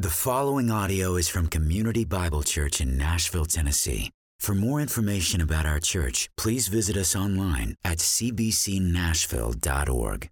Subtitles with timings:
[0.00, 4.12] The following audio is from Community Bible Church in Nashville, Tennessee.
[4.38, 10.30] For more information about our church, please visit us online at cbcnashville.org.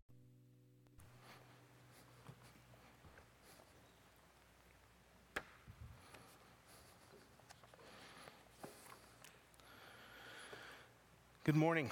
[11.43, 11.91] Good morning.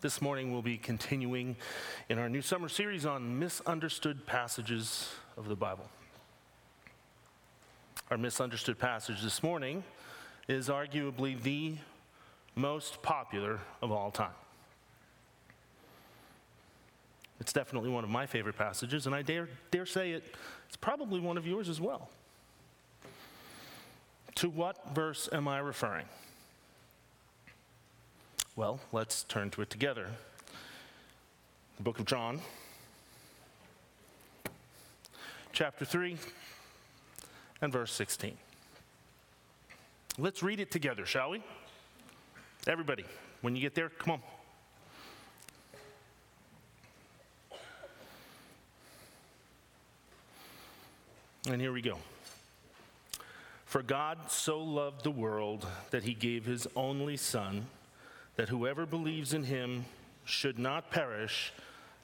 [0.00, 1.54] This morning we'll be continuing
[2.08, 5.88] in our new summer series on misunderstood passages of the Bible.
[8.10, 9.84] Our misunderstood passage this morning
[10.48, 11.74] is arguably the
[12.54, 14.30] most popular of all time.
[17.40, 20.24] It's definitely one of my favorite passages, and I dare, dare say it,
[20.68, 22.08] it's probably one of yours as well.
[24.36, 26.06] To what verse am I referring?
[28.54, 30.08] Well, let's turn to it together.
[31.76, 32.40] The book of John,
[35.56, 36.18] chapter 3
[37.62, 38.36] and verse 16.
[40.18, 41.42] Let's read it together, shall we?
[42.66, 43.06] Everybody,
[43.40, 44.20] when you get there, come on.
[51.50, 51.96] And here we go.
[53.64, 57.64] For God so loved the world that he gave his only Son,
[58.34, 59.86] that whoever believes in him
[60.26, 61.54] should not perish,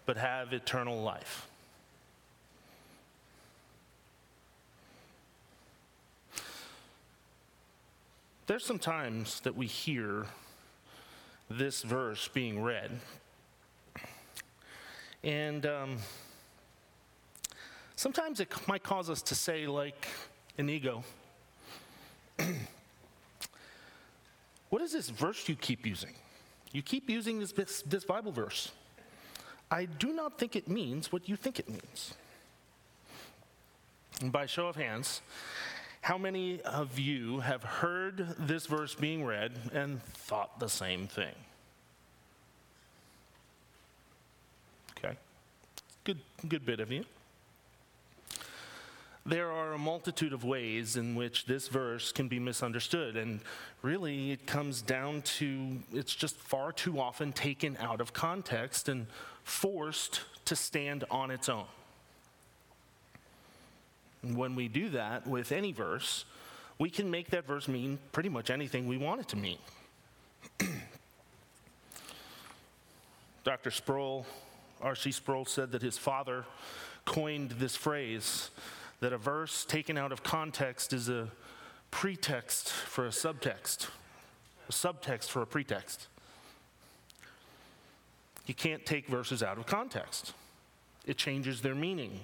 [0.06, 1.48] but have eternal life.
[8.52, 10.26] There's some times that we hear
[11.48, 12.90] this verse being read,
[15.24, 15.96] and um,
[17.96, 20.06] sometimes it might cause us to say, like
[20.58, 21.02] Inigo,
[24.68, 26.12] what is this verse you keep using?
[26.72, 28.70] You keep using this, this, this Bible verse.
[29.70, 32.12] I do not think it means what you think it means.
[34.20, 35.22] And by show of hands,
[36.02, 41.34] how many of you have heard this verse being read and thought the same thing?
[44.98, 45.16] Okay.
[46.02, 46.18] Good,
[46.48, 47.04] good bit of you.
[49.24, 53.38] There are a multitude of ways in which this verse can be misunderstood, and
[53.80, 59.06] really it comes down to it's just far too often taken out of context and
[59.44, 61.66] forced to stand on its own.
[64.22, 66.24] When we do that with any verse,
[66.78, 69.58] we can make that verse mean pretty much anything we want it to mean.
[73.44, 73.70] Dr.
[73.70, 74.26] Sproul,
[74.80, 75.10] R.C.
[75.10, 76.44] Sproul, said that his father
[77.04, 78.50] coined this phrase
[79.00, 81.28] that a verse taken out of context is a
[81.90, 83.88] pretext for a subtext,
[84.68, 86.06] a subtext for a pretext.
[88.46, 90.34] You can't take verses out of context,
[91.06, 92.20] it changes their meaning,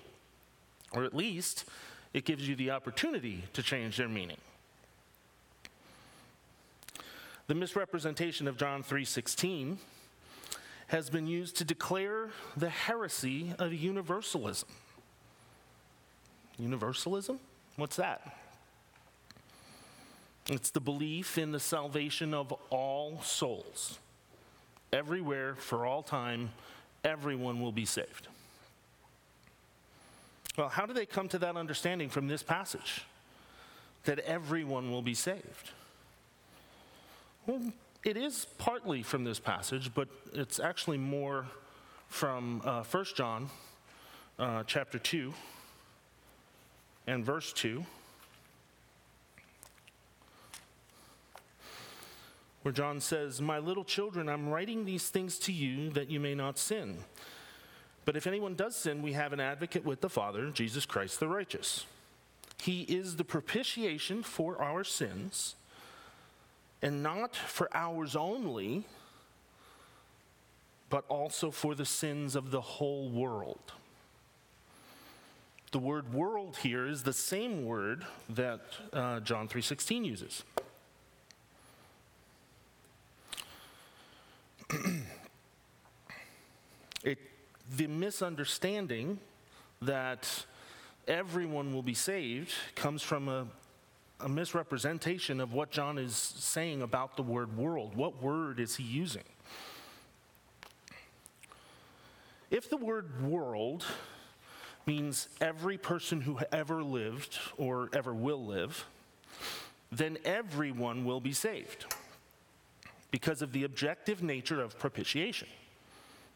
[0.92, 1.64] or at least
[2.12, 4.38] it gives you the opportunity to change their meaning.
[7.46, 9.78] The misrepresentation of John 3:16
[10.88, 14.68] has been used to declare the heresy of universalism.
[16.58, 17.38] Universalism?
[17.76, 18.36] What's that?
[20.48, 23.98] It's the belief in the salvation of all souls.
[24.92, 26.50] Everywhere, for all time,
[27.04, 28.28] everyone will be saved.
[30.58, 33.04] Well, how do they come to that understanding from this passage?
[34.06, 35.70] That everyone will be saved?
[37.46, 37.62] Well,
[38.04, 41.46] it is partly from this passage, but it's actually more
[42.08, 43.48] from uh, 1 John
[44.40, 45.32] uh, chapter 2
[47.06, 47.84] and verse 2,
[52.62, 56.34] where John says, My little children, I'm writing these things to you that you may
[56.34, 56.98] not sin.
[58.08, 61.28] But if anyone does sin, we have an advocate with the Father, Jesus Christ the
[61.28, 61.84] righteous.
[62.62, 65.56] He is the propitiation for our sins,
[66.80, 68.86] and not for ours only,
[70.88, 73.72] but also for the sins of the whole world.
[75.72, 80.44] The word world here is the same word that uh, John 3:16 uses.
[87.04, 87.18] it
[87.76, 89.18] the misunderstanding
[89.82, 90.46] that
[91.06, 93.46] everyone will be saved comes from a,
[94.20, 97.94] a misrepresentation of what John is saying about the word world.
[97.94, 99.24] What word is he using?
[102.50, 103.84] If the word world
[104.86, 108.86] means every person who ever lived or ever will live,
[109.92, 111.94] then everyone will be saved
[113.10, 115.48] because of the objective nature of propitiation,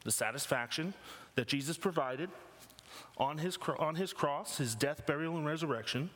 [0.04, 0.94] the satisfaction
[1.34, 2.30] that Jesus provided
[3.16, 6.10] on his, on his cross, his death, burial, and resurrection,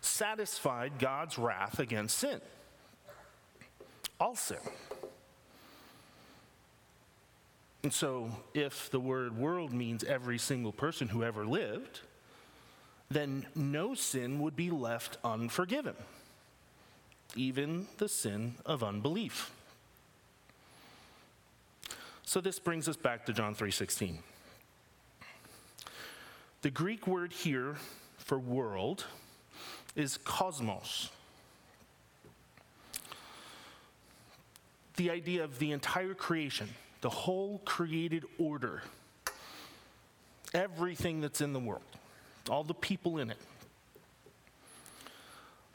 [0.00, 2.40] satisfied God's wrath against sin.
[4.20, 4.58] All sin.
[7.82, 12.00] And so, if the word world means every single person who ever lived,
[13.10, 15.94] then no sin would be left unforgiven,
[17.36, 19.50] even the sin of unbelief.
[22.22, 24.22] So this brings us back to John 3:16.
[26.64, 27.76] The Greek word here
[28.16, 29.04] for world
[29.94, 31.10] is cosmos.
[34.96, 36.70] The idea of the entire creation,
[37.02, 38.80] the whole created order,
[40.54, 41.82] everything that's in the world,
[42.48, 43.36] all the people in it.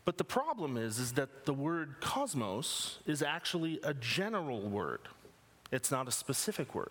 [0.05, 5.01] But the problem is, is that the word cosmos is actually a general word.
[5.71, 6.89] It's not a specific word.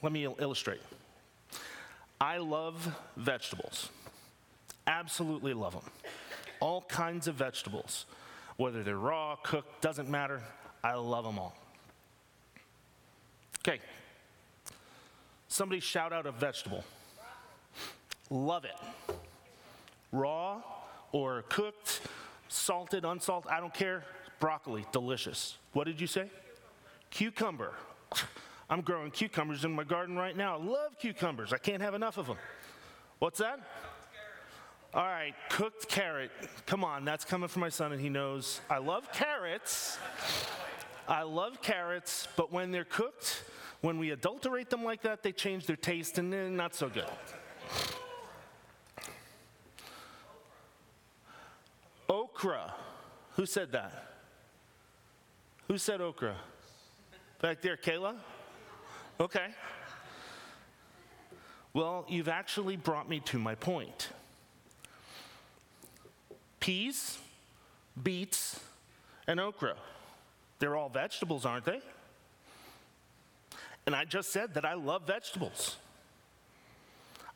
[0.00, 0.80] Let me il- illustrate.
[2.20, 3.88] I love vegetables.
[4.86, 5.90] Absolutely love them.
[6.60, 8.04] All kinds of vegetables.
[8.56, 10.42] Whether they're raw, cooked, doesn't matter.
[10.84, 11.56] I love them all.
[13.60, 13.80] Okay.
[15.48, 16.84] Somebody shout out a vegetable.
[18.28, 18.76] Love it.
[20.12, 20.62] Raw
[21.12, 22.02] or cooked,
[22.48, 24.04] salted, unsalted, I don't care.
[24.38, 25.56] Broccoli, delicious.
[25.72, 26.30] What did you say?
[27.10, 27.72] Cucumber.
[28.70, 30.56] I'm growing cucumbers in my garden right now.
[30.56, 31.52] I love cucumbers.
[31.52, 32.38] I can't have enough of them.
[33.18, 33.58] What's that?
[34.94, 36.30] All right, cooked carrot.
[36.66, 39.98] Come on, that's coming from my son, and he knows I love carrots.
[41.08, 43.42] I love carrots, but when they're cooked,
[43.80, 47.06] when we adulterate them like that, they change their taste and they're not so good.
[52.08, 52.74] Okra.
[53.32, 53.92] Who said that?
[55.66, 56.36] Who said okra?
[57.40, 58.16] Back there, Kayla?
[59.20, 59.48] Okay.
[61.74, 64.08] Well, you've actually brought me to my point.
[66.58, 67.18] Peas,
[68.02, 68.58] beets,
[69.26, 69.76] and okra.
[70.58, 71.80] They're all vegetables, aren't they?
[73.86, 75.76] And I just said that I love vegetables.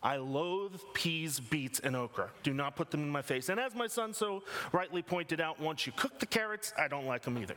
[0.02, 2.30] I loathe peas, beets, and okra.
[2.42, 3.48] Do not put them in my face.
[3.48, 4.42] And as my son so
[4.72, 7.56] rightly pointed out, once you cook the carrots, I don't like them either.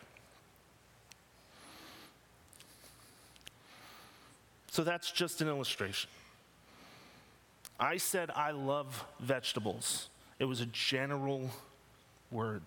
[4.77, 6.07] So that's just an illustration.
[7.79, 10.09] I said I love vegetables.
[10.37, 11.49] It was a general
[12.29, 12.61] word.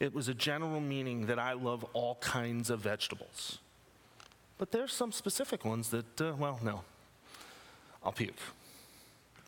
[0.00, 3.60] It was a general meaning that I love all kinds of vegetables.
[4.58, 6.80] But there's some specific ones that, uh, well, no.
[8.04, 8.34] I'll puke.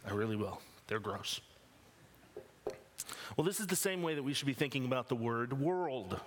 [0.09, 0.61] I really will.
[0.87, 1.41] They're gross.
[3.37, 6.21] Well, this is the same way that we should be thinking about the word world.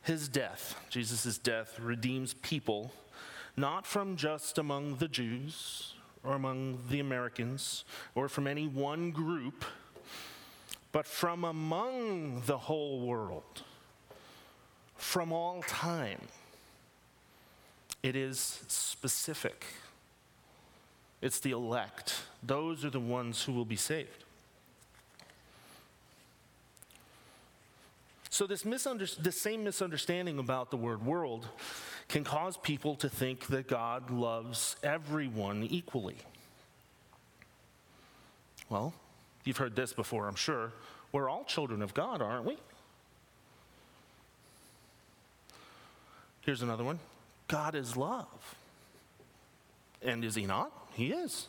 [0.00, 2.90] His death, Jesus' death, redeems people
[3.58, 7.84] not from just among the Jews or among the Americans
[8.14, 9.64] or from any one group,
[10.92, 13.62] but from among the whole world,
[14.96, 16.20] from all time.
[18.02, 19.64] It is specific.
[21.20, 22.14] It's the elect.
[22.42, 24.24] Those are the ones who will be saved.
[28.38, 31.48] So, this, misunder- this same misunderstanding about the word world
[32.06, 36.14] can cause people to think that God loves everyone equally.
[38.70, 38.94] Well,
[39.42, 40.70] you've heard this before, I'm sure.
[41.10, 42.58] We're all children of God, aren't we?
[46.42, 47.00] Here's another one
[47.48, 48.54] God is love.
[50.00, 50.70] And is he not?
[50.92, 51.48] He is.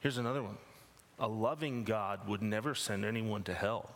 [0.00, 0.58] Here's another one
[1.18, 3.95] a loving God would never send anyone to hell.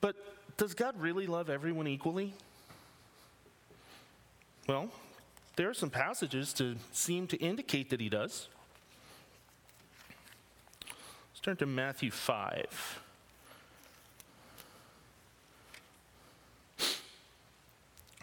[0.00, 0.16] But
[0.56, 2.34] does God really love everyone equally?
[4.68, 4.90] Well,
[5.56, 8.48] there are some passages to seem to indicate that he does.
[11.38, 13.00] Let's turn to Matthew 5.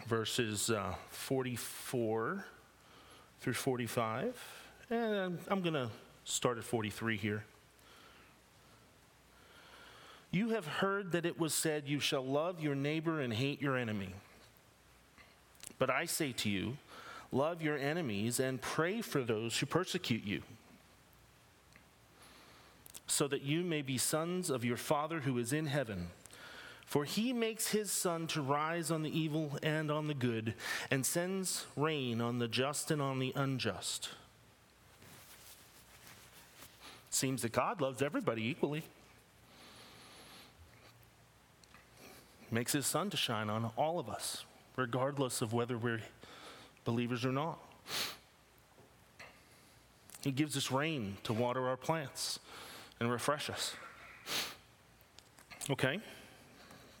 [0.06, 2.44] Verses uh, 44
[3.40, 4.38] through 45.
[4.90, 5.90] And I'm going to
[6.24, 7.44] start at 43 here.
[10.36, 13.74] You have heard that it was said, You shall love your neighbor and hate your
[13.74, 14.10] enemy.
[15.78, 16.76] But I say to you,
[17.32, 20.42] love your enemies and pray for those who persecute you,
[23.06, 26.08] so that you may be sons of your Father who is in heaven.
[26.84, 30.52] For he makes his sun to rise on the evil and on the good,
[30.90, 34.10] and sends rain on the just and on the unjust.
[37.08, 38.84] Seems that God loves everybody equally.
[42.50, 44.44] Makes his sun to shine on all of us,
[44.76, 46.00] regardless of whether we're
[46.84, 47.58] believers or not.
[50.22, 52.38] He gives us rain to water our plants
[53.00, 53.74] and refresh us.
[55.68, 56.00] Okay,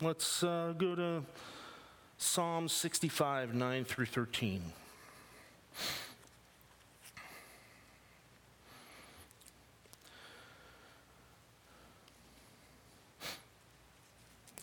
[0.00, 1.22] let's uh, go to
[2.18, 4.62] Psalm 65, 9 through 13.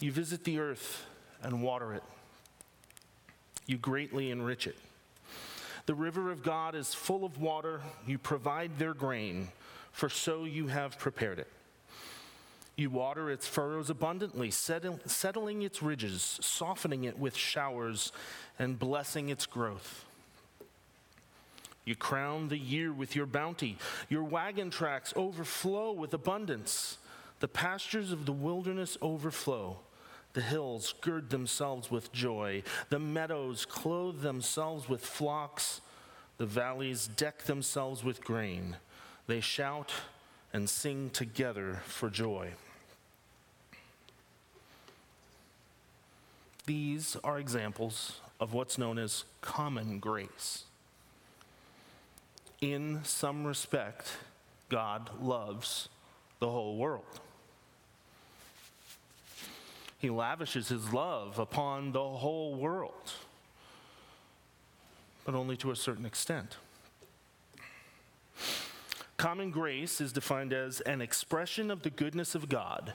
[0.04, 1.06] You visit the earth
[1.44, 2.04] and water it.
[3.68, 4.76] You greatly enrich it.
[5.86, 7.80] The river of God is full of water.
[8.06, 9.48] You provide their grain,
[9.94, 11.48] for so you have prepared it.
[12.76, 18.12] You water its furrows abundantly, settling its ridges, softening it with showers,
[18.60, 20.04] and blessing its growth.
[21.86, 23.78] You crown the year with your bounty.
[24.10, 26.98] Your wagon tracks overflow with abundance.
[27.40, 29.78] The pastures of the wilderness overflow.
[30.34, 32.64] The hills gird themselves with joy.
[32.90, 35.82] The meadows clothe themselves with flocks.
[36.38, 38.78] The valleys deck themselves with grain.
[39.28, 39.92] They shout
[40.52, 42.54] and sing together for joy.
[46.66, 50.64] These are examples of what's known as common grace.
[52.62, 54.18] In some respect,
[54.70, 55.90] God loves
[56.40, 57.20] the whole world.
[60.04, 63.14] He lavishes his love upon the whole world,
[65.24, 66.58] but only to a certain extent.
[69.16, 72.92] Common grace is defined as an expression of the goodness of God.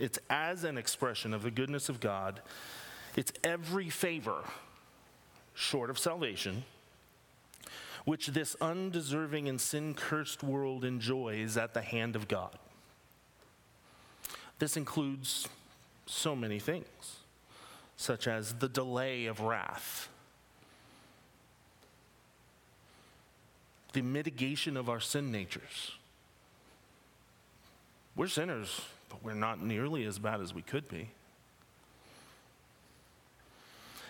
[0.00, 2.40] It's as an expression of the goodness of God.
[3.14, 4.44] It's every favor,
[5.52, 6.64] short of salvation,
[8.06, 12.58] which this undeserving and sin cursed world enjoys at the hand of God.
[14.58, 15.48] This includes
[16.06, 17.18] so many things,
[17.96, 20.08] such as the delay of wrath
[23.94, 25.92] the mitigation of our sin natures.
[28.14, 31.10] We're sinners, but we're not nearly as bad as we could be.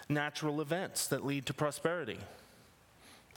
[0.09, 2.19] Natural events that lead to prosperity.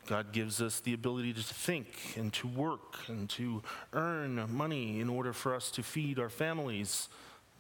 [0.08, 3.62] God gives us the ability to think and to work and to
[3.94, 7.10] earn money in order for us to feed our families.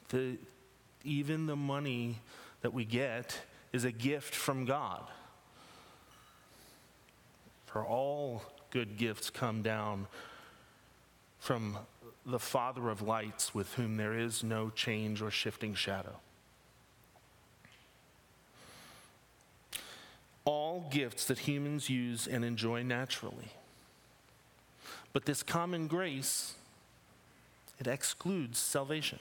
[0.10, 0.38] The,
[1.04, 2.20] even the money
[2.62, 3.40] that we get
[3.74, 5.04] is a gift from God.
[7.66, 10.08] For all good gifts come down
[11.40, 11.78] from
[12.26, 16.16] the Father of lights, with whom there is no change or shifting shadow.
[20.44, 23.50] All gifts that humans use and enjoy naturally.
[25.14, 26.56] But this common grace,
[27.80, 29.20] it excludes salvation.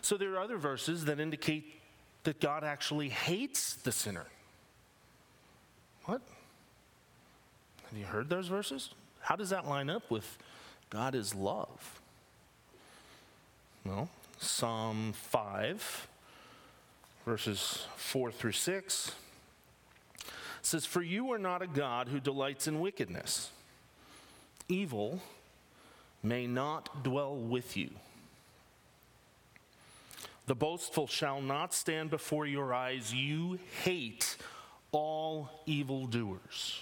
[0.00, 1.80] So there are other verses that indicate
[2.22, 4.26] that God actually hates the sinner.
[6.04, 6.22] What?
[7.90, 8.90] Have you heard those verses?
[9.18, 10.38] How does that line up with
[10.88, 12.00] God is love?
[13.84, 14.08] Well,
[14.38, 16.08] Psalm 5,
[17.26, 19.12] verses 4 through 6
[20.62, 23.50] says, For you are not a God who delights in wickedness.
[24.68, 25.20] Evil
[26.22, 27.90] may not dwell with you.
[30.46, 33.12] The boastful shall not stand before your eyes.
[33.12, 34.36] You hate
[34.92, 36.80] all evildoers.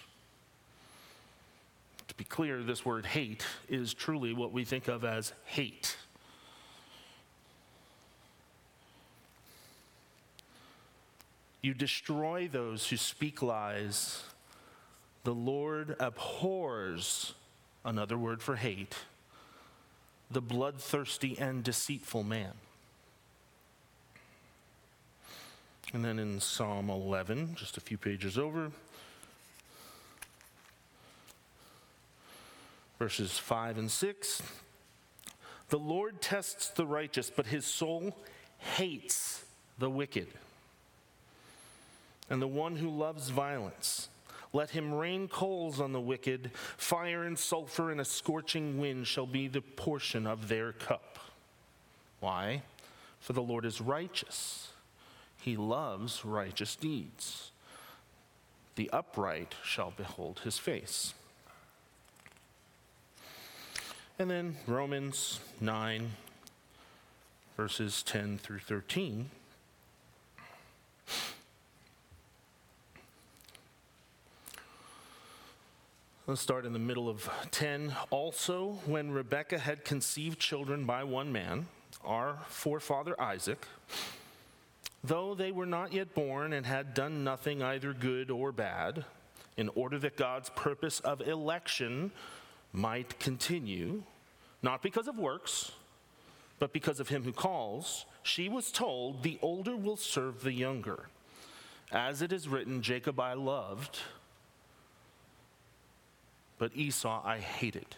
[2.08, 5.96] To be clear, this word hate is truly what we think of as hate.
[11.64, 14.22] You destroy those who speak lies.
[15.22, 17.32] The Lord abhors,
[17.86, 18.94] another word for hate,
[20.30, 22.52] the bloodthirsty and deceitful man.
[25.94, 28.70] And then in Psalm 11, just a few pages over,
[32.98, 34.42] verses 5 and 6
[35.70, 38.14] The Lord tests the righteous, but his soul
[38.58, 39.46] hates
[39.78, 40.28] the wicked.
[42.30, 44.08] And the one who loves violence,
[44.52, 49.26] let him rain coals on the wicked, fire and sulfur and a scorching wind shall
[49.26, 51.18] be the portion of their cup.
[52.20, 52.62] Why?
[53.20, 54.68] For the Lord is righteous
[55.44, 57.50] he loves righteous deeds.
[58.76, 61.12] The upright shall behold his face.
[64.18, 66.12] And then Romans 9,
[67.58, 69.28] verses 10 through 13.
[76.26, 77.94] Let's start in the middle of 10.
[78.08, 81.66] Also, when Rebekah had conceived children by one man,
[82.02, 83.66] our forefather Isaac,
[85.02, 89.04] though they were not yet born and had done nothing either good or bad,
[89.58, 92.10] in order that God's purpose of election
[92.72, 94.02] might continue,
[94.62, 95.72] not because of works,
[96.58, 101.10] but because of him who calls, she was told, The older will serve the younger.
[101.92, 103.98] As it is written, Jacob I loved,
[106.58, 107.96] but Esau I hated.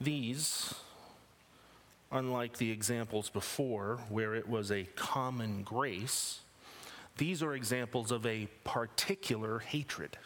[0.00, 0.74] These,
[2.12, 6.40] unlike the examples before, where it was a common grace,
[7.16, 10.16] these are examples of a particular hatred.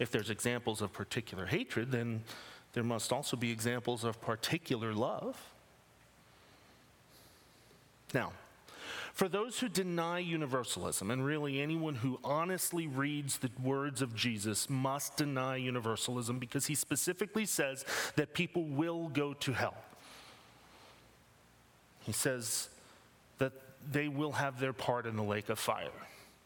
[0.00, 2.24] If there's examples of particular hatred, then
[2.72, 5.36] there must also be examples of particular love.
[8.12, 8.32] Now,
[9.12, 14.70] for those who deny universalism, and really anyone who honestly reads the words of Jesus
[14.70, 17.84] must deny universalism because he specifically says
[18.16, 19.76] that people will go to hell.
[22.02, 22.68] He says
[23.38, 23.52] that
[23.90, 25.90] they will have their part in the lake of fire.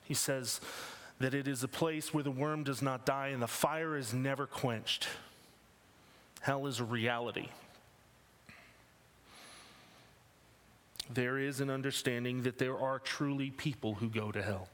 [0.05, 0.61] He says
[1.21, 4.13] that it is a place where the worm does not die and the fire is
[4.13, 5.07] never quenched.
[6.41, 7.49] Hell is a reality.
[11.13, 14.69] There is an understanding that there are truly people who go to hell.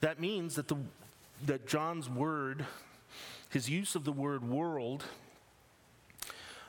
[0.00, 0.76] That means that, the,
[1.46, 2.66] that John's word,
[3.50, 5.04] his use of the word world,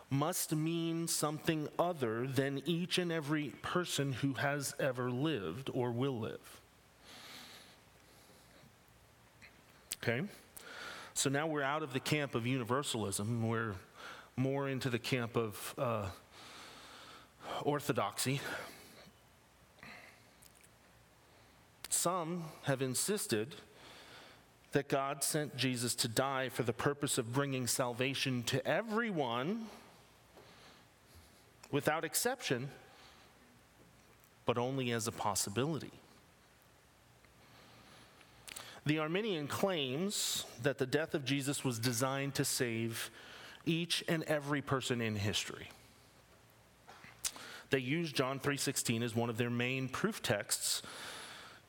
[0.10, 6.20] must mean something other than each and every person who has ever lived or will
[6.20, 6.62] live.
[10.04, 10.22] Okay?
[11.16, 13.48] So now we're out of the camp of universalism.
[13.48, 13.74] We're
[14.36, 16.10] more into the camp of uh,
[17.64, 18.42] orthodoxy.
[21.90, 23.56] Some have insisted
[24.74, 29.68] that God sent Jesus to die for the purpose of bringing salvation to everyone
[31.72, 32.70] without exception,
[34.46, 35.92] but only as a possibility.
[38.86, 43.10] The Arminian claims that the death of Jesus was designed to save
[43.66, 45.70] each and every person in history.
[47.74, 50.84] They use John 3:16 as one of their main proof texts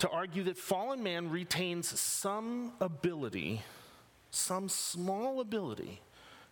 [0.01, 3.63] to argue that fallen man retains some ability,
[4.31, 6.03] some small ability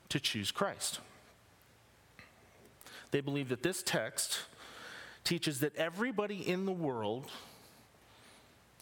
[0.08, 1.00] to choose Christ.
[3.10, 4.46] They believe that this text
[5.22, 7.30] teaches that everybody in the world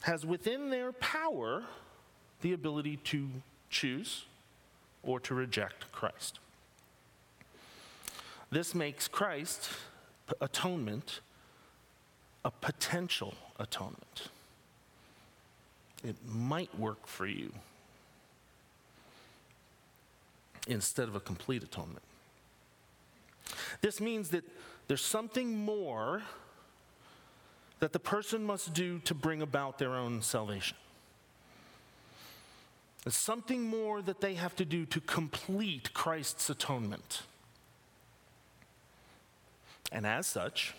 [0.02, 1.64] has within their power
[2.42, 3.28] the ability to
[3.70, 4.24] choose
[5.02, 6.38] or to reject Christ.
[8.52, 9.68] This makes Christ
[10.40, 11.21] atonement
[12.45, 14.29] a potential atonement.
[16.03, 17.53] It might work for you
[20.66, 22.03] instead of a complete atonement.
[23.81, 24.45] This means that
[24.88, 26.23] there's something more
[27.81, 30.77] that the person must do to bring about their own salvation.
[33.05, 37.23] There's something more that they have to do to complete Christ's atonement.
[39.92, 40.74] And as such,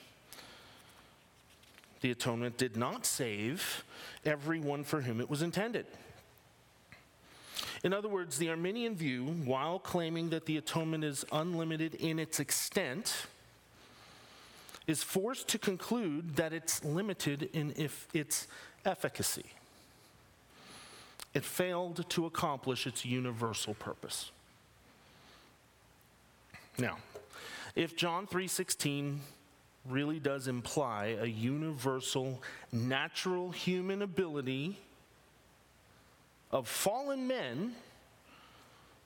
[2.01, 3.83] the atonement did not save
[4.25, 5.85] everyone for whom it was intended.
[7.83, 12.39] In other words, the Arminian view, while claiming that the atonement is unlimited in its
[12.39, 13.25] extent,
[14.87, 17.73] is forced to conclude that it's limited in
[18.13, 18.47] its
[18.85, 19.45] efficacy.
[21.33, 24.31] It failed to accomplish its universal purpose.
[26.77, 26.97] Now,
[27.75, 29.19] if John 3:16
[29.85, 34.77] really does imply a universal natural human ability
[36.51, 37.75] of fallen men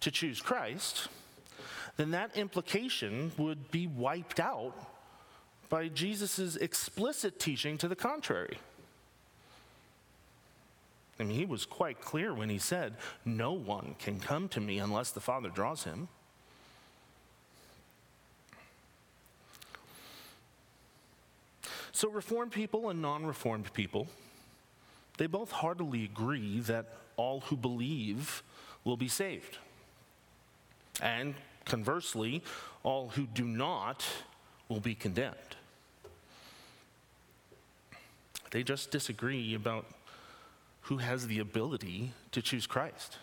[0.01, 1.07] to choose Christ,
[1.97, 4.73] then that implication would be wiped out
[5.69, 8.57] by Jesus' explicit teaching to the contrary.
[11.19, 14.79] I mean, he was quite clear when he said, No one can come to me
[14.79, 16.09] unless the Father draws him.
[21.95, 24.07] So, Reformed people and non Reformed people,
[25.17, 28.43] they both heartily agree that all who believe
[28.83, 29.59] will be saved.
[31.01, 32.43] And conversely,
[32.83, 34.05] all who do not
[34.67, 35.37] will be condemned.
[38.51, 39.85] They just disagree about
[40.81, 43.19] who has the ability to choose Christ.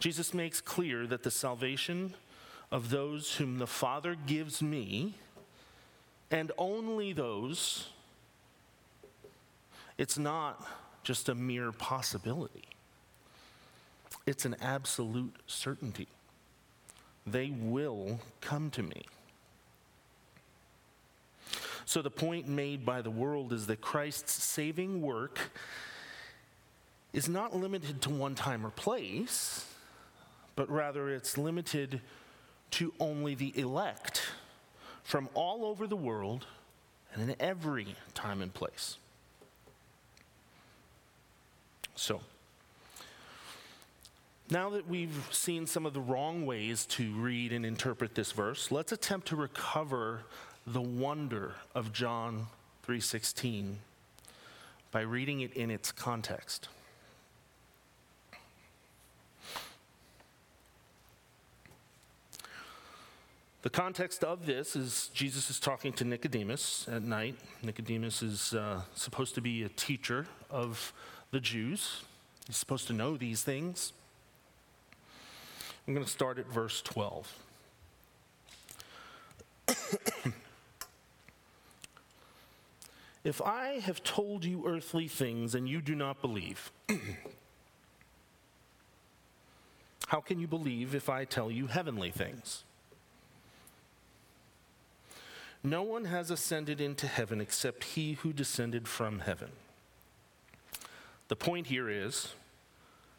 [0.00, 2.14] Jesus makes clear that the salvation
[2.72, 5.14] of those whom the Father gives me
[6.30, 7.88] and only those,
[9.96, 10.66] it's not
[11.02, 12.64] just a mere possibility,
[14.26, 16.08] it's an absolute certainty.
[17.26, 19.02] They will come to me.
[21.84, 25.38] So, the point made by the world is that Christ's saving work
[27.14, 29.66] is not limited to one time or place,
[30.54, 32.02] but rather it's limited
[32.72, 34.22] to only the elect
[35.08, 36.44] from all over the world
[37.14, 38.98] and in every time and place.
[41.94, 42.20] So,
[44.50, 48.70] now that we've seen some of the wrong ways to read and interpret this verse,
[48.70, 50.24] let's attempt to recover
[50.66, 52.48] the wonder of John
[52.82, 53.78] 3:16
[54.90, 56.68] by reading it in its context.
[63.68, 67.36] The context of this is Jesus is talking to Nicodemus at night.
[67.62, 70.94] Nicodemus is uh, supposed to be a teacher of
[71.32, 72.00] the Jews,
[72.46, 73.92] he's supposed to know these things.
[75.86, 77.44] I'm going to start at verse 12.
[83.22, 86.72] if I have told you earthly things and you do not believe,
[90.06, 92.64] how can you believe if I tell you heavenly things?
[95.68, 99.50] No one has ascended into heaven except he who descended from heaven.
[101.28, 102.32] The point here is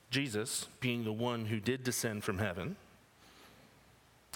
[0.09, 2.75] Jesus, being the one who did descend from heaven,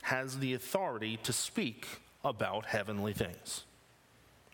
[0.03, 1.87] has the authority to speak
[2.23, 3.63] about heavenly things.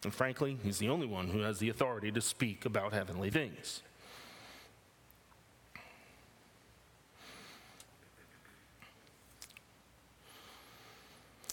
[0.05, 3.81] And frankly, he's the only one who has the authority to speak about heavenly things.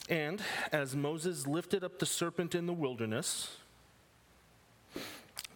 [0.09, 0.40] And
[0.71, 3.57] as Moses lifted up the serpent in the wilderness,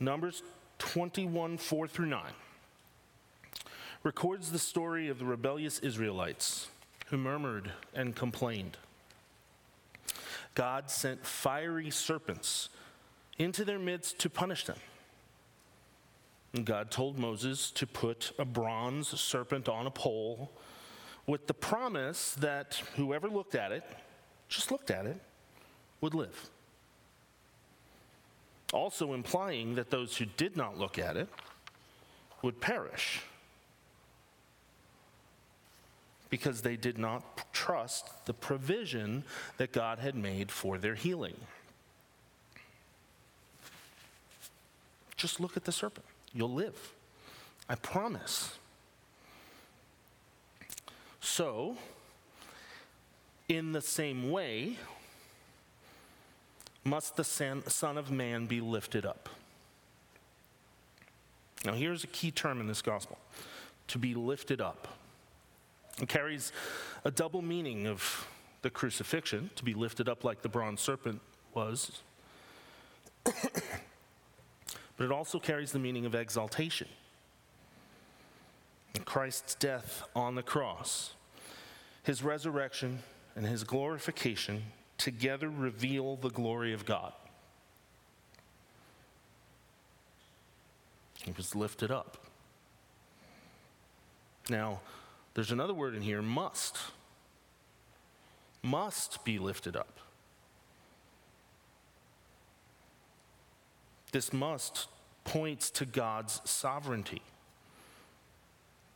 [0.01, 0.43] Numbers
[0.79, 2.23] 21 4 through 9
[4.03, 6.69] records the story of the rebellious Israelites
[7.09, 8.79] who murmured and complained.
[10.55, 12.71] God sent fiery serpents
[13.39, 14.79] into their midst to punish them.
[16.55, 20.51] And God told Moses to put a bronze serpent on a pole
[21.27, 23.85] with the promise that whoever looked at it,
[24.51, 25.17] just looked at it,
[26.03, 26.51] would live.
[28.73, 31.29] Also implying that those who did not look at it
[32.43, 33.23] would perish
[36.29, 39.25] because they did not trust the provision
[39.57, 41.35] that God had made for their healing.
[45.17, 46.07] Just look at the serpent.
[46.33, 46.93] You'll live.
[47.69, 48.57] I promise.
[51.21, 51.77] So,
[53.51, 54.77] in the same way,
[56.85, 59.29] must the Son of Man be lifted up.
[61.65, 63.19] Now, here's a key term in this gospel
[63.89, 64.87] to be lifted up.
[66.01, 66.53] It carries
[67.05, 68.29] a double meaning of
[68.63, 71.21] the crucifixion, to be lifted up like the bronze serpent
[71.53, 72.03] was,
[73.25, 73.35] but
[75.01, 76.87] it also carries the meaning of exaltation.
[79.05, 81.15] Christ's death on the cross,
[82.05, 83.01] his resurrection,
[83.37, 84.65] and his glorification
[84.99, 87.13] together reveal the glory of God.
[91.25, 92.17] He was lifted up.
[94.49, 94.81] Now,
[95.35, 96.79] there's another word in here must.
[98.63, 100.01] Must be lifted up.
[104.13, 104.89] This must
[105.25, 107.23] points to God's sovereignty,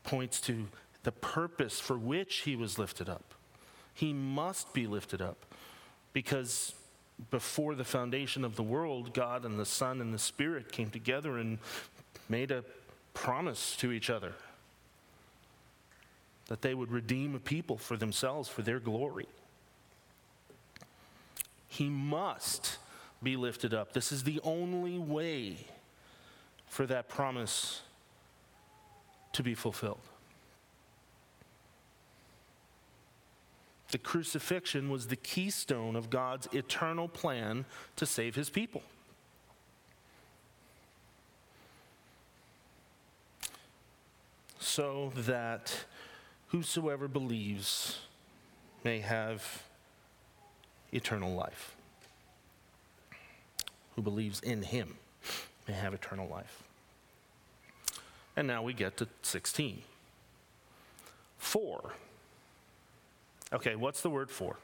[0.03, 0.67] points to
[1.05, 3.34] the purpose for which he was lifted up.
[3.95, 5.47] He must be lifted up
[6.13, 6.75] because
[7.31, 11.39] before the foundation of the world, God and the Son and the Spirit came together
[11.39, 11.59] and
[12.29, 12.65] made a
[13.15, 14.33] promise to each other
[16.49, 19.29] that they would redeem a people for themselves, for their glory.
[21.69, 22.79] He must
[23.23, 23.93] be lifted up.
[23.93, 25.57] This is the only way
[26.67, 27.83] for that promise
[29.33, 30.01] to be fulfilled.
[33.95, 38.83] The crucifixion was the keystone of God's eternal plan to save his people.
[44.59, 45.85] So that
[46.49, 48.01] whosoever believes
[48.83, 49.63] may have
[50.91, 51.77] eternal life.
[53.95, 54.97] Who believes in him
[55.69, 56.65] may have eternal life.
[58.35, 59.83] And now we get to 16.
[61.39, 61.93] For
[63.55, 64.57] Okay, what's the word for?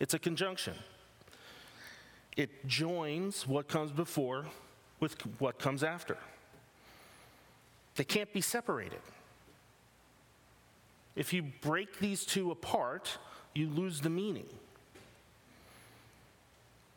[0.00, 0.74] It's a conjunction.
[2.36, 4.46] It joins what comes before
[4.98, 6.18] with what comes after.
[7.94, 8.98] They can't be separated.
[11.14, 13.18] If you break these two apart,
[13.54, 14.46] you lose the meaning.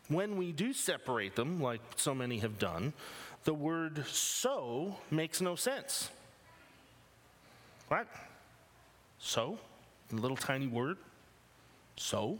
[0.07, 2.93] When we do separate them, like so many have done,
[3.43, 6.09] the word so makes no sense.
[7.91, 8.07] Right?
[9.19, 9.59] So?
[10.11, 10.97] A little tiny word?
[11.97, 12.39] So?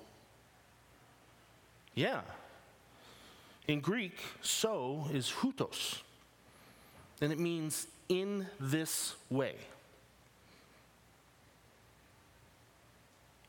[1.96, 2.22] Yeah.
[3.68, 6.00] In Greek, so is hutos,
[7.20, 9.56] and it means in this way.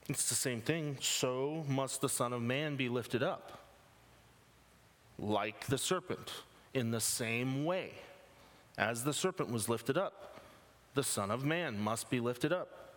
[0.09, 0.97] It's the same thing.
[1.01, 3.61] So must the Son of Man be lifted up,
[5.19, 6.33] like the serpent,
[6.75, 7.93] in the same way.
[8.77, 10.41] As the serpent was lifted up,
[10.95, 12.88] the Son of Man must be lifted up.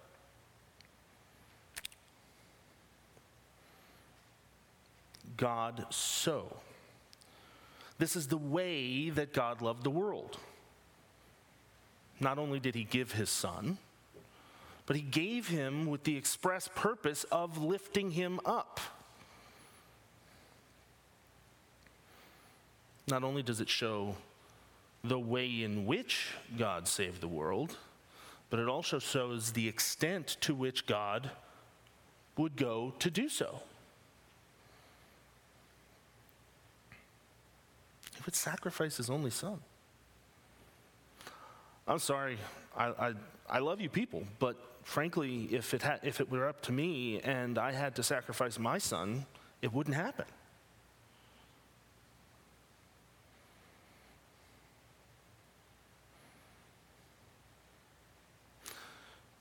[5.37, 6.57] God so.
[7.97, 10.37] This is the way that God loved the world.
[12.19, 13.77] Not only did he give his son,
[14.85, 18.79] but he gave him with the express purpose of lifting him up.
[23.07, 24.15] Not only does it show
[25.03, 27.77] the way in which God saved the world,
[28.49, 31.31] but it also shows the extent to which God
[32.37, 33.61] would go to do so.
[38.25, 39.59] Would sacrifice his only son.
[41.87, 42.37] I'm sorry,
[42.77, 43.13] I, I,
[43.49, 47.19] I love you people, but frankly, if it, ha- if it were up to me
[47.21, 49.25] and I had to sacrifice my son,
[49.61, 50.25] it wouldn't happen.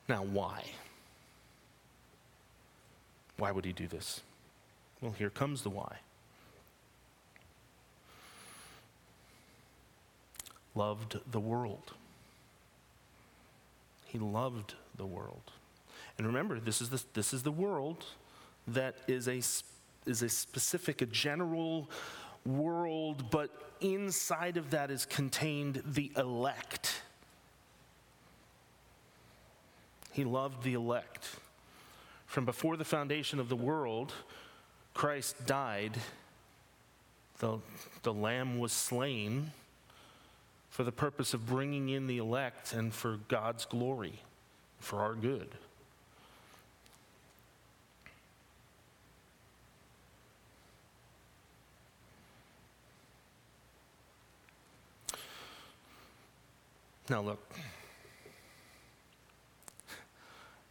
[0.09, 0.65] Now, why?
[3.37, 4.23] Why would he do this?
[5.01, 5.99] Well, here comes the why.
[10.81, 11.93] Loved the world.
[14.07, 15.53] He loved the world.
[16.17, 18.07] And remember, this is the, this is the world
[18.67, 19.43] that is a,
[20.07, 21.91] is a specific, a general
[22.47, 23.51] world, but
[23.83, 27.03] inside of that is contained the elect.
[30.13, 31.29] He loved the elect.
[32.25, 34.15] From before the foundation of the world,
[34.95, 35.99] Christ died,
[37.39, 37.59] the,
[38.03, 39.53] the Lamb was slain
[40.71, 44.21] for the purpose of bringing in the elect and for God's glory,
[44.79, 45.49] for our good.
[57.09, 57.53] Now, look,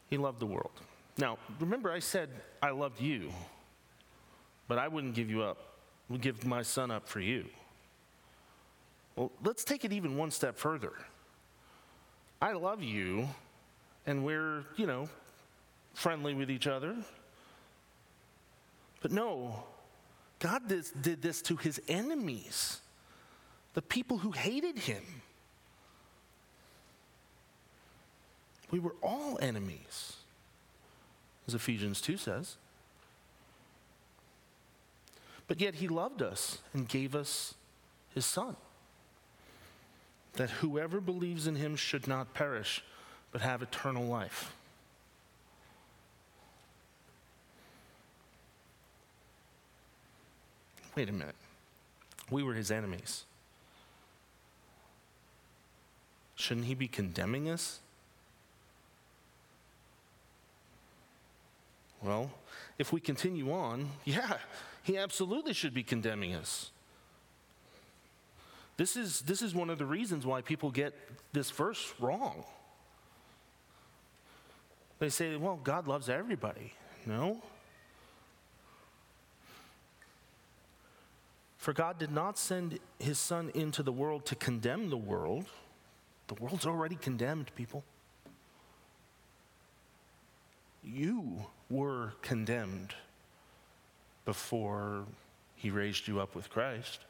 [0.10, 0.72] he loved the world.
[1.18, 2.30] Now, remember, I said
[2.64, 3.30] I loved you,
[4.70, 5.58] but I wouldn't give you up,
[6.08, 7.46] would give my son up for you.
[9.20, 10.94] Well, let's take it even one step further.
[12.42, 13.28] I love you,
[14.08, 15.10] and we're, you know,
[15.94, 16.96] friendly with each other.
[19.02, 19.62] But no,
[20.40, 22.80] God did, did this to his enemies,
[23.74, 25.04] the people who hated him.
[28.72, 30.14] We were all enemies,
[31.46, 32.56] as Ephesians 2 says.
[35.50, 37.56] But yet he loved us and gave us
[38.16, 38.56] his son
[40.40, 42.82] that whoever believes in him should not perish,
[43.34, 44.54] but have eternal life.
[50.96, 51.36] Wait a minute.
[52.32, 53.26] We were his enemies.
[56.36, 57.80] Shouldn't he be condemning us?
[62.02, 62.32] Well,
[62.78, 64.38] if we continue on, yeah,
[64.84, 66.72] he absolutely should be condemning us.
[68.80, 70.94] This is, this is one of the reasons why people get
[71.34, 72.46] this verse wrong.
[75.00, 76.72] They say, well, God loves everybody.
[77.06, 77.42] No.
[81.58, 85.48] For God did not send his Son into the world to condemn the world.
[86.28, 87.84] The world's already condemned, people.
[90.86, 92.94] You were condemned
[94.24, 95.04] before
[95.58, 97.02] he raised you up with Christ.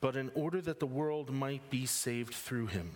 [0.00, 2.90] But in order that the world might be saved through him.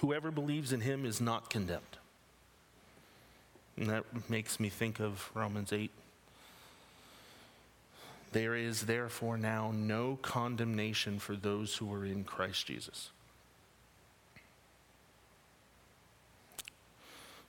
[0.00, 1.82] Whoever believes in him is not condemned.
[3.78, 5.90] And that makes me think of Romans 8.
[8.32, 13.10] There is therefore now no condemnation for those who are in Christ Jesus.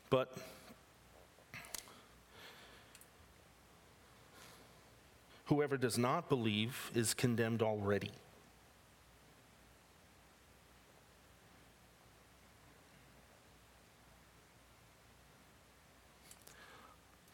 [0.09, 0.31] But
[5.45, 8.11] whoever does not believe is condemned already.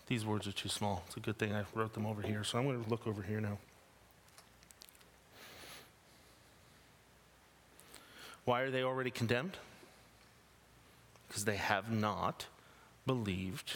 [0.07, 1.03] These words are too small.
[1.07, 2.43] It's a good thing I wrote them over here.
[2.43, 3.57] So I'm going to look over here now.
[8.45, 9.57] Why are they already condemned?
[11.27, 12.45] Because they have not
[13.05, 13.73] believed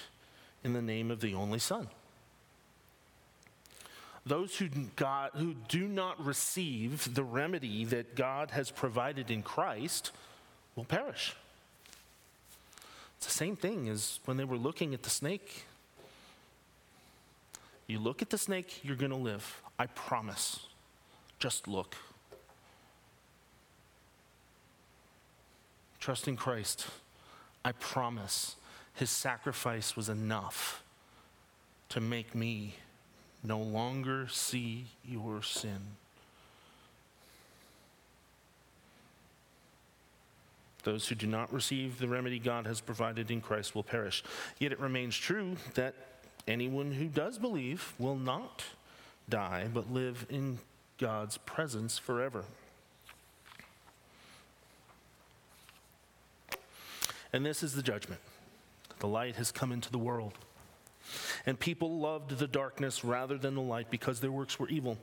[0.63, 1.87] in the name of the only Son.
[4.25, 10.11] Those who, God, who do not receive the remedy that God has provided in Christ
[10.75, 11.35] will perish.
[13.17, 15.65] It's the same thing as when they were looking at the snake
[17.87, 19.61] you look at the snake, you're going to live.
[19.79, 20.67] I promise.
[21.39, 21.95] Just look.
[25.99, 26.87] Trust in Christ.
[27.63, 28.55] I promise
[28.97, 30.83] his sacrifice was enough
[31.89, 32.73] to make me
[33.43, 35.77] no longer see your sin.
[40.83, 44.23] Those who do not receive the remedy God has provided in Christ will perish.
[44.57, 45.93] Yet it remains true that
[46.47, 48.63] anyone who does believe will not
[49.29, 50.57] die, but live in
[50.97, 52.45] God's presence forever.
[57.31, 58.21] And this is the judgment.
[58.99, 60.33] The light has come into the world.
[61.45, 64.97] And people loved the darkness rather than the light because their works were evil.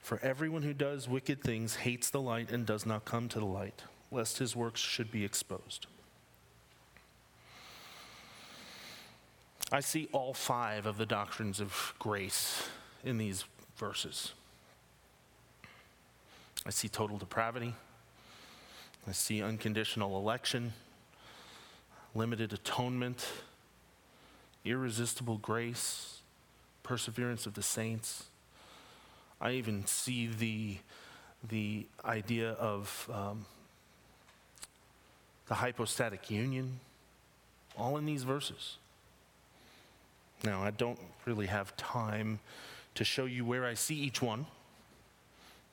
[0.00, 3.44] For everyone who does wicked things hates the light and does not come to the
[3.44, 5.86] light, lest his works should be exposed.
[9.70, 12.68] I see all five of the doctrines of grace
[13.04, 13.44] in these
[13.76, 14.32] verses.
[16.66, 17.74] I see total depravity.
[19.08, 20.74] I see unconditional election,
[22.14, 23.26] limited atonement,
[24.64, 26.18] irresistible grace,
[26.82, 28.24] perseverance of the saints.
[29.40, 30.78] I even see the,
[31.48, 33.46] the idea of um,
[35.48, 36.80] the hypostatic union,
[37.76, 38.76] all in these verses.
[40.44, 42.40] Now, I don't really have time
[42.94, 44.46] to show you where I see each one,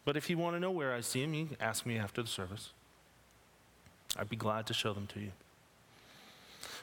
[0.06, 2.22] but if you want to know where I see them, you can ask me after
[2.22, 2.72] the service.
[4.18, 5.32] I'd be glad to show them to you.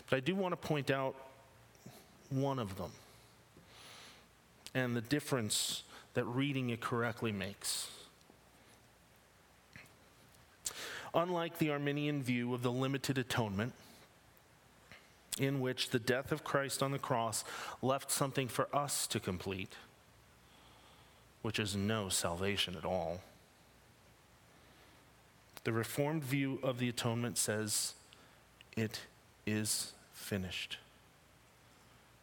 [0.09, 1.15] But I do want to point out
[2.31, 2.91] one of them
[4.75, 7.91] and the difference that reading it correctly makes.
[11.15, 13.73] Unlike the Arminian view of the limited atonement,
[15.39, 17.45] in which the death of Christ on the cross
[17.83, 19.75] left something for us to complete,
[21.43, 23.21] which is no salvation at all.
[25.65, 27.95] The Reformed view of the atonement says
[28.77, 29.01] it
[29.47, 29.93] is
[30.27, 30.79] finished,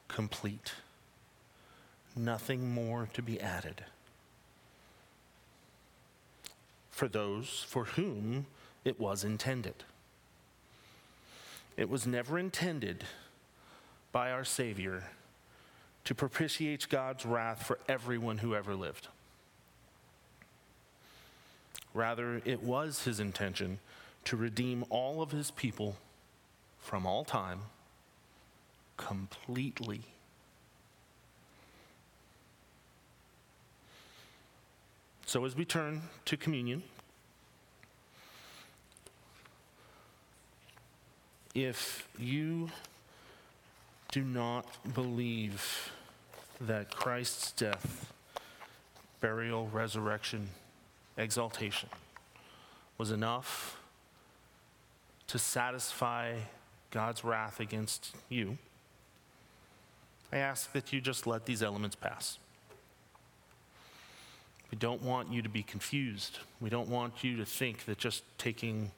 [0.10, 0.74] complete,
[2.18, 3.86] nothing more to be added.
[6.92, 8.46] For those for whom
[8.84, 9.86] it was intended.
[11.78, 13.06] It was never intended
[14.12, 15.06] by our Savior
[16.04, 19.08] to propitiate God's wrath for everyone who ever lived.
[21.94, 23.80] Rather, it was his intention
[24.26, 25.96] to redeem all of his people
[26.82, 27.62] from all time
[28.98, 30.02] completely.
[35.26, 36.84] So, as we turn to communion,
[41.56, 42.70] if you
[44.12, 45.92] do not believe
[46.62, 48.14] that Christ's death,
[49.22, 50.50] burial, resurrection,
[51.18, 51.90] exaltation
[52.98, 53.80] was enough
[55.28, 56.36] to satisfy
[56.92, 58.58] God's wrath against you,
[60.34, 62.40] I ask that you just let these elements pass.
[64.72, 66.40] We don't want you to be confused.
[66.60, 68.90] We don't want you to think that just taking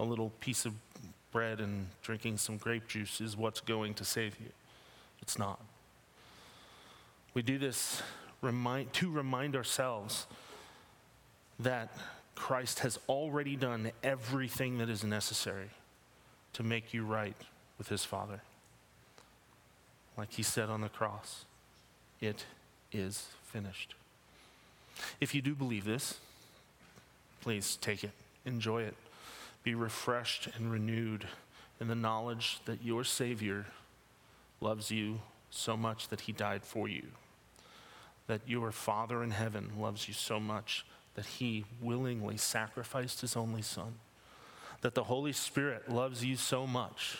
[0.00, 0.72] a little piece of
[1.30, 4.48] bread and drinking some grape juice is what's going to save you.
[5.20, 5.60] It's not.
[7.34, 8.00] We do this
[8.40, 10.26] remind, to remind ourselves
[11.60, 11.94] that
[12.34, 15.68] Christ has already done everything that is necessary
[16.54, 17.36] to make you right
[17.76, 18.40] with his Father.
[20.18, 21.46] Like he said on the cross,
[22.20, 22.44] it
[22.92, 23.94] is finished.
[25.20, 26.18] If you do believe this,
[27.40, 28.10] please take it,
[28.44, 28.96] enjoy it
[29.68, 31.26] be refreshed and renewed
[31.78, 33.66] in the knowledge that your Savior
[34.62, 37.02] loves you so much that he died for you.
[38.28, 43.62] that your Father in heaven loves you so much that he willingly sacrificed his only
[43.62, 43.94] Son,
[44.82, 47.18] that the Holy Spirit loves you so much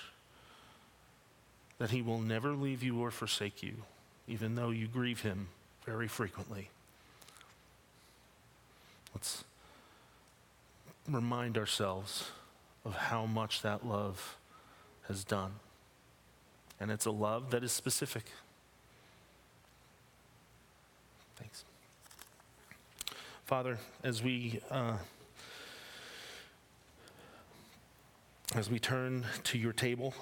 [1.79, 3.75] that he will never leave you or forsake you,
[4.27, 5.49] even though you grieve him
[5.85, 6.71] very frequently.
[9.15, 9.45] Let's
[11.09, 12.31] remind ourselves
[12.85, 14.37] of how much that love
[15.07, 15.53] has done.
[16.81, 18.25] And it's a love that is specific.
[21.37, 21.65] Thanks.
[23.45, 24.99] Father, as we uh,
[28.55, 30.15] as we turn to your table,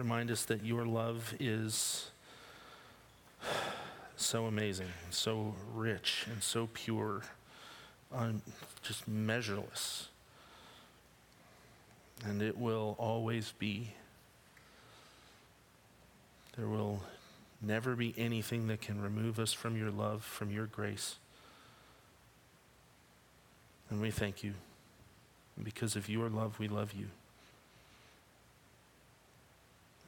[0.00, 2.10] remind us that your love is
[4.16, 7.20] so amazing, so rich, and so pure,
[8.10, 8.40] um,
[8.80, 10.08] just measureless.
[12.24, 13.92] And it will always be.
[16.56, 17.02] There will
[17.60, 21.16] never be anything that can remove us from your love, from your grace.
[23.90, 24.54] And we thank you.
[25.56, 27.08] And because of your love, we love you.